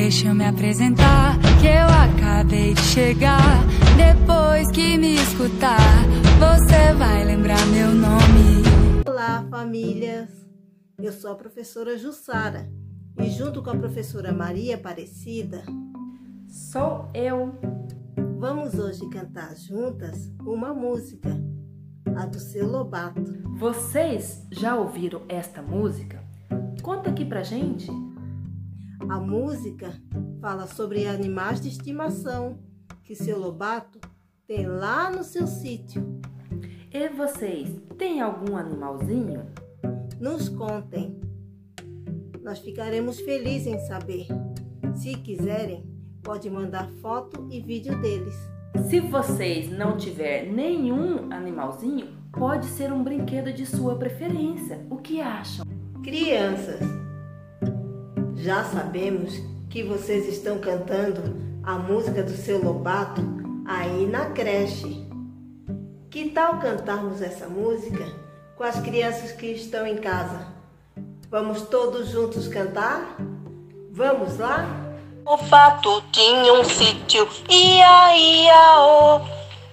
[0.00, 3.64] Deixa eu me apresentar, que eu acabei de chegar.
[3.96, 6.04] Depois que me escutar,
[6.38, 8.62] você vai lembrar meu nome.
[9.08, 10.30] Olá, famílias!
[11.02, 12.70] Eu sou a professora Jussara
[13.18, 15.64] e, junto com a professora Maria Aparecida,
[16.46, 17.58] sou eu.
[18.38, 21.36] Vamos hoje cantar juntas uma música,
[22.16, 23.36] a do seu Lobato.
[23.58, 26.22] Vocês já ouviram esta música?
[26.84, 27.90] Conta aqui pra gente.
[29.08, 29.94] A música
[30.38, 32.58] fala sobre animais de estimação
[33.02, 33.98] que seu Lobato
[34.46, 36.20] tem lá no seu sítio.
[36.92, 39.46] E vocês, têm algum animalzinho?
[40.20, 41.18] Nos contem.
[42.42, 44.26] Nós ficaremos felizes em saber.
[44.94, 45.86] Se quiserem,
[46.22, 48.34] pode mandar foto e vídeo deles.
[48.90, 54.86] Se vocês não tiver nenhum animalzinho, pode ser um brinquedo de sua preferência.
[54.90, 55.64] O que acham?
[56.02, 56.80] Crianças,
[58.38, 59.34] já sabemos
[59.68, 63.20] que vocês estão cantando a música do seu Lobato
[63.66, 65.06] aí na creche.
[66.08, 68.06] Que tal cantarmos essa música
[68.56, 70.46] com as crianças que estão em casa?
[71.30, 73.16] Vamos todos juntos cantar?
[73.90, 74.66] Vamos lá?
[75.26, 79.20] O pato tinha um sítio, ia, ia, oh.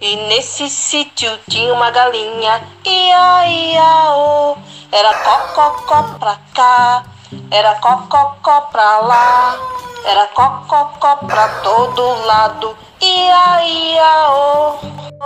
[0.00, 4.56] E nesse sítio tinha uma galinha, ia, ia, oh.
[4.90, 7.13] Era cococó pra cá,
[7.50, 9.56] era cococó pra lá,
[10.04, 12.76] era cococó pra todo lado.
[13.00, 14.74] Ia, ia, oh.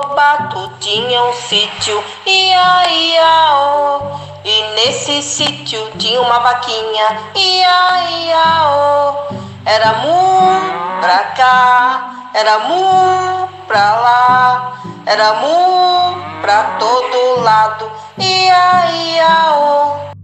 [0.01, 4.19] O bato tinha um sítio, ia, ia, oh.
[4.45, 9.35] E nesse sítio tinha uma vaquinha, ia, ia, oh.
[9.65, 14.73] Era mu pra cá, era mu pra lá,
[15.07, 17.91] era mu pra todo lado.
[18.19, 20.18] Ia, ia, oh.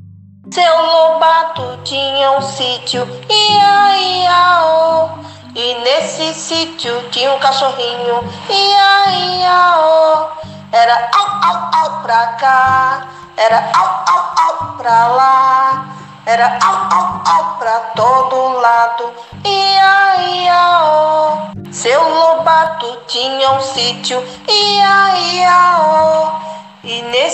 [0.55, 5.09] Seu Lobato tinha um sítio, ia, ia, oh.
[5.53, 10.29] E nesse sítio tinha um cachorrinho, ia, ia, oh.
[10.71, 15.87] Era au, au, au pra cá, era au, au, au pra lá.
[16.25, 19.13] Era au, au, au pra todo lado,
[19.45, 21.73] ia, ia, oh.
[21.73, 26.54] Seu Lobato tinha um sítio, ia, ia, oh.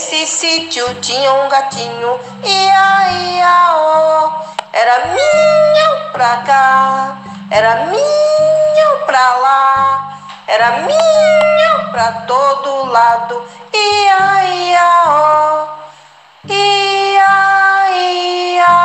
[0.00, 4.30] Nesse sítio tinha um gatinho, ia, ia, oh.
[4.72, 10.18] Era minha pra cá, era minha pra lá,
[10.48, 13.44] era minha pra todo lado,
[13.74, 16.48] ia, ia, oh.
[16.50, 18.76] Ia, ia,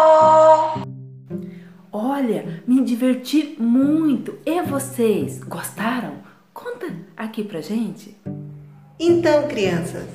[0.00, 0.80] oh.
[1.92, 4.38] Olha, me diverti muito.
[4.46, 6.22] E vocês, gostaram?
[6.54, 8.16] Conta aqui pra gente.
[8.98, 10.08] Então, crianças,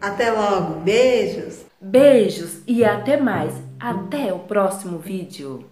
[0.00, 0.80] até logo.
[0.80, 1.64] Beijos.
[1.80, 3.54] Beijos e até mais.
[3.78, 5.64] Até o próximo vídeo.